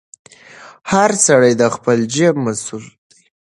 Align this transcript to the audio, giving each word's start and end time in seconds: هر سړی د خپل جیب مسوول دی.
هر 0.91 1.11
سړی 1.27 1.51
د 1.61 1.63
خپل 1.75 1.97
جیب 2.13 2.35
مسوول 2.45 2.85
دی. 3.09 3.21